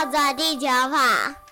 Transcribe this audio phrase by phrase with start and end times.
[0.00, 1.49] 绕着地球跑。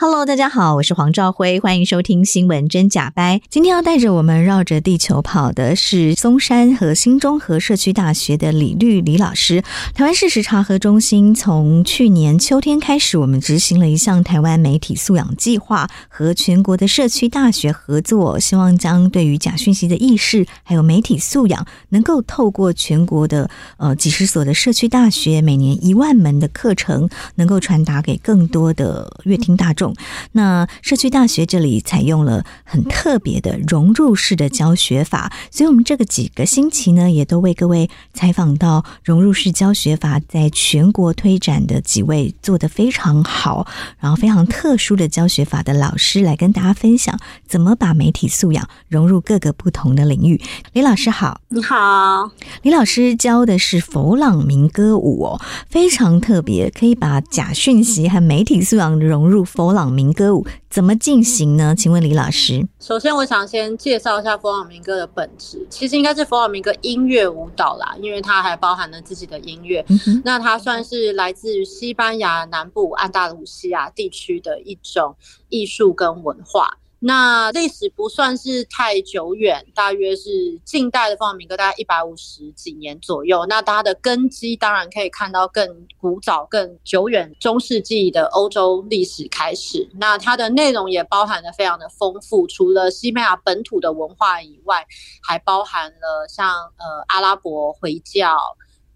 [0.00, 3.40] Hello，大家好，我是黄兆辉，欢迎收听新闻真假掰。
[3.50, 9.60] 今天要带着我们绕着地球跑的是松山和新中和社区大学的李律李老师。
[9.94, 29.87] 台湾事实查核中心从去年秋天开始，我们执行了一项台湾媒体素养计划，和全国的社区大学合作，希望将对于假讯息的意识，还有媒体素养，能够透过全国的呃几十所的社区大学，每年一万门的课程，能够传达给更多的乐听大众。
[30.32, 43.66] 那社区大学这里采用了很特别的融入式的教学法，所以我们这个几个星期呢，也都为各位采访到融入式教学法在全国推展的几位做得非常好，
[43.98, 50.40] 然后非常 特殊的教学法的老师来跟大家分享，怎么把媒体素养融入各个不同的领域。
[50.72, 52.30] 李老师好，你好，
[52.62, 59.92] 李老师教的是佛朗明歌舞哦，非常特别，可以把假讯息和媒体素养融入佛朗。
[59.92, 61.74] 明歌舞怎么进行呢？
[61.74, 69.84] 请问李老师，首先我想先介绍一下佛朗明哥的本质，其实应该是佛朗明哥音乐舞蹈啦，因为它还包含了自己的音乐。
[69.88, 75.16] 嗯、那它算是来自于西班牙南部安达鲁西亚地区的一种
[75.48, 76.76] 艺术跟文化。
[77.00, 83.46] 那历史不算是太久远，大约是近代的佛朗明哥，大概一百五十几年左右。
[83.46, 89.88] 那它的根基当然可以看到更古早、更久远，中世纪的欧洲历史开始。
[89.94, 94.84] 那它的内容也包含的非常的丰富，除了西班牙本土的文化以外，
[95.22, 98.36] 还包含了像呃阿拉伯回教。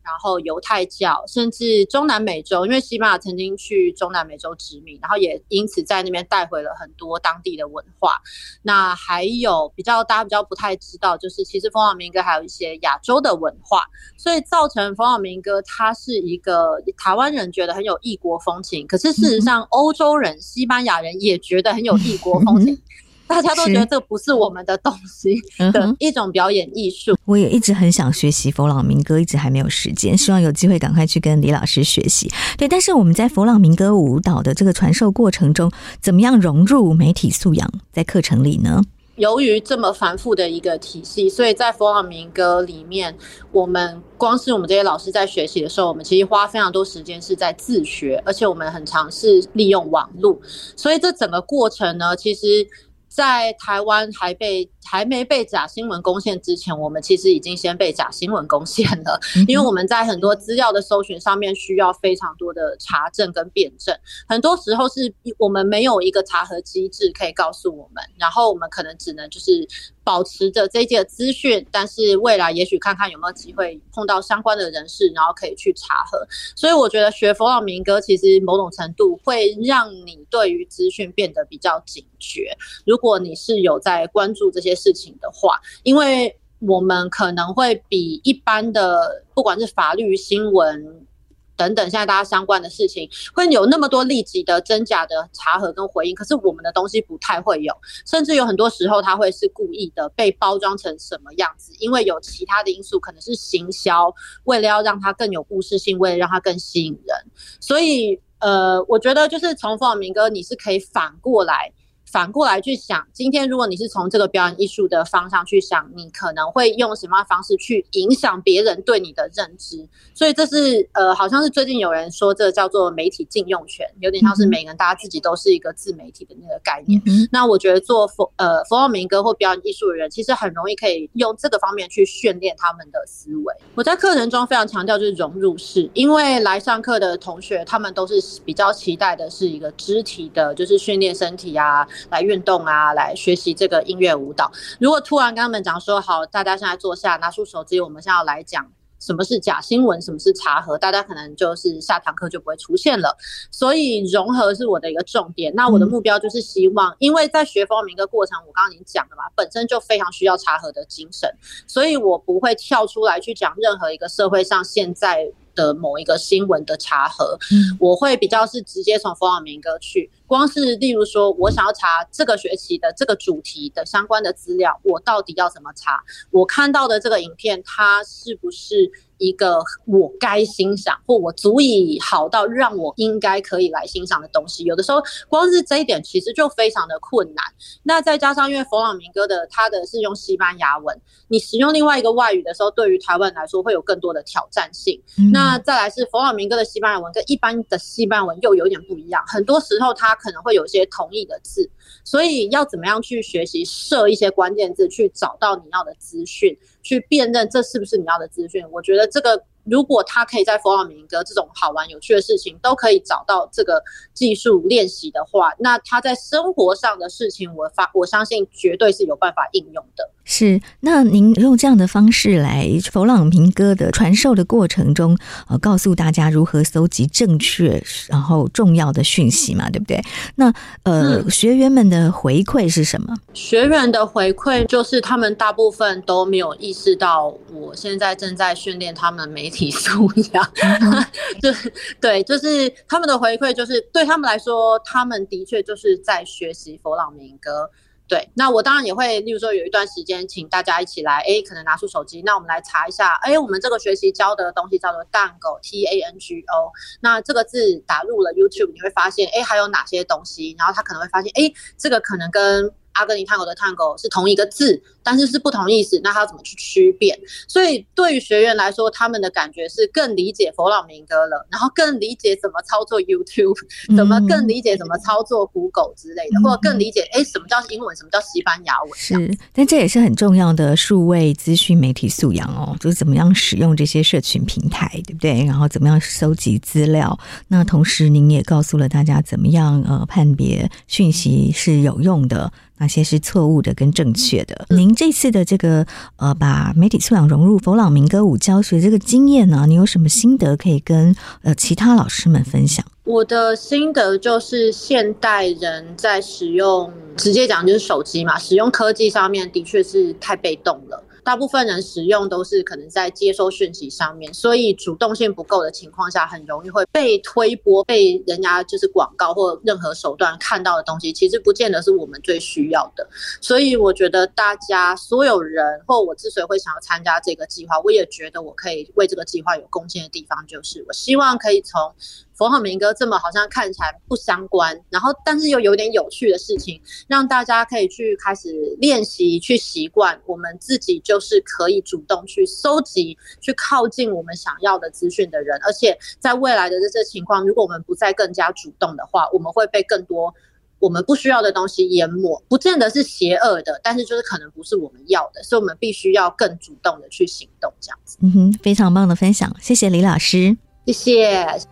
[0.04, 8.14] 然后犹太教，甚至中南美洲，因为西班牙曾经去中南美洲殖民，然后也因此在那边带回了很多当地的文化。
[8.62, 13.82] 那还有比较大家比较不太知道，就是其实佛朗明哥还有一些亚洲的文化，
[14.16, 22.80] 所以造成佛朗明哥它是一个台湾人觉得很有异国风情，可是事实上欧洲人、西班牙人也觉得很有异国风情。
[23.32, 25.40] 大家都觉得这不是我们的东西
[25.72, 27.16] 的一种表演艺术。
[27.24, 32.30] 我也一直很想学习佛朗明哥，一直还没有时间，希望有机会赶快去跟李老师学习。
[32.58, 38.82] 对，但是我们在佛朗明哥舞蹈的这个传授过程中，怎么样融入媒体素养在课程里呢？
[39.16, 43.14] 由于这么繁复的一个体系，所以在佛朗明哥里面，
[43.52, 50.38] 我们光是我们这些老师在学习的时候，我们其实花非常多时间是在自学，而且我们很尝试利用网络，
[50.76, 52.66] 所以这整个过程呢，其实。
[53.14, 63.96] 在台湾还被还没被假新闻攻陷之前，我们其实已经先被假新闻攻陷了，因为我们在很多资料的搜寻上面需要非常多的查证跟辩证，
[64.28, 69.68] 很多时候是我们没有一个查核机制可以告诉我们，然后我们可能只能就是。
[70.04, 76.26] 保持着这一届资讯，但是未来也许看看有没有机会碰到相关的人士，然后可以去查核。
[76.56, 82.50] 所以我觉得学佛朗明哥其实某种程度会让你对于资讯变得比较警觉。
[82.84, 91.06] 如果你是有在关注这些事情的话，因为我们可能会比一般的不管是法律新闻。
[91.54, 97.72] 等等，现在大家相关的事情会有那么多立即的真假的查核跟回应，可是我们的东西不太会有，
[98.04, 104.12] 甚至有很多时候它会是故意的被包装成什么样子，因为有其他的因素，可能是行销，
[104.44, 107.16] 为了要让它更有故事性，为了让它更吸引人，
[107.60, 111.70] 所以呃，我觉得就是从佛朗明哥，你是可以反过来。
[112.12, 119.88] 反过来去想，今天如果你是从这个表演艺术的方向去想，你可能会用什么样的方式去影响别人对你的认知？
[120.14, 127.00] 所以这是呃，好像是最近有人说这叫做媒体禁用权，有点像是每个人大家自己都是一个自媒体的那个概念。
[127.06, 133.54] 嗯、那我觉得做佛呃佛朗明哥或表演艺术的人，其实很容易可以用这个方面去训练他们的思维。
[133.74, 141.88] 我在课程中非常强调就是融入式，因为来上课的同学他们都是比较期待的是一个肢体的，就是训练身体啊。
[142.10, 144.50] 来运动啊，来学习这个音乐舞蹈。
[144.78, 148.70] 如果突然跟他们讲说，好，大家现在坐下，拿出手机，我们现在要来讲
[149.00, 153.16] 什么是假新闻，什么是查核，大家可能就是下堂课就不会出现了。
[153.50, 155.52] 所以融合是我的一个重点。
[155.56, 161.28] 那我的目标就是希望，因为在学佛朗明哥过程，我刚刚已经讲了嘛，本身就非常需要查核的精神，
[161.66, 176.02] 所以我不会跳出来去讲任何一个社会上现在的某一个新闻的查核，嗯，我会比较是直接从佛朗明哥去，光是例如说，我想要查这个学期的这个主题的相关的资料，我到底要怎么查？
[176.30, 184.64] 我看到的这个影片，它是不是一个我该欣赏，或我足以好到让我应该可以来欣赏的东西？
[184.64, 187.44] 有的时候，光是这一点其实就非常的困难。
[187.82, 190.98] 那再加上，因为佛朗明哥的他的是用西班牙文，
[191.28, 194.98] 你使用另外一个外语的时候，对于台湾来说会有更多的挑战性。
[195.18, 195.30] 嗯。
[195.30, 201.68] 那那再来是佛朗明哥的西班牙文跟一般的西班牙文又有点不一样，很多时候它可能会有一些同义的字，
[202.04, 208.64] 所以要怎么样去学习设一些关键字，去找到你要的资讯，去辨认这是不是你要的资讯。
[208.70, 213.82] 我觉得这个如果他可以在佛朗明哥这种好玩有趣的事情都可以找到这个
[214.12, 220.10] 技术练习的话，那他在生活上的事情，我发我相信绝对是有办法应用的。
[220.24, 225.18] 是，那您用这样的方式来佛朗明哥的传授的过程中，
[225.48, 230.00] 呃，告诉大家如何搜集正确然后重要的讯息嘛，对不对？
[230.36, 230.46] 那
[230.84, 233.12] 呃、嗯，学员们的回馈是什么？
[233.34, 240.44] 学员的回馈就是他们大部分都没有意识到，我现在正在训练他们媒体素养，
[240.80, 241.06] 嗯、
[241.40, 247.70] 就是对，就是他们的回馈就是对他们来说，他们的确就是在学习佛朗明哥。
[248.08, 260.54] 对，那我当然也会，例如说有一段时间，请大家一起来，哎，可能拿出手机，那我们来查一下，哎，我们这个学期教的东西叫做 Tango T A N G O，那这个字打入了 YouTube，你会发现，哎，还有哪些东西？
[260.58, 267.18] 然后他可能会发现，哎，这个可能跟阿根廷探戈的探戈是同一个字，但是是不同意思，那他怎么去区别？
[267.48, 273.56] 所以对于学员来说，他们的感觉是更理解佛朗明哥了，然后更理解怎么操作 YouTube，
[273.96, 278.92] 怎么更理解怎么操作 Google 之类的，嗯、或者更理解哎什么叫英文，什么叫西班牙文。
[278.94, 285.44] 是，但这也是很重要的数位资讯媒体素养哦，就是怎么样使用这些社群平台，对不对？
[285.44, 287.18] 然后怎么样收集资料？
[287.48, 292.52] 那同时您也告诉了大家怎么样呃判别讯息是有用的。
[292.78, 294.66] 哪些是错误的跟正确的？
[294.70, 295.86] 您这次的这个
[296.16, 302.84] 呃，把媒体素养融入佛朗明哥舞教学这个经验呢，你有什么心得可以跟呃其他老师们分享？
[303.04, 311.01] 我的心得就是，现代人在使用，直接讲就是手机嘛，使用科技上面的确是太被动了。
[311.24, 323.08] 大部分人使用都是可能在接收讯息上面，所以主动性不够的情况下，很容易会被推波，被人家就是广告或任何手段看到的东西，其实不见得是我们最需要的。
[323.40, 331.94] 所以我觉得大家所有人，或我之所以会想要参加这个计划，我也觉得我可以为这个计划有贡献的地方，就是我希望可以从。
[332.42, 345.56] 佛朗明哥这么好像看起来不相关，然后但是又有点有趣的事情，让大家可以去开始练习、去习惯，我们自己就是可以主动去搜集、去靠近我们想要的资讯的人。
[345.62, 350.34] 而且在未来的这些情况，如果我们不再更加主动的话，我们会被更多
[350.80, 352.42] 我们不需要的东西淹没。
[352.48, 357.72] 不见得是邪恶的，但是就是可能不是我们要的，所以我们必须要更主动的去行动。
[357.80, 360.56] 这样子，嗯哼，非常棒的分享，谢谢李老师，
[360.86, 361.71] 谢谢。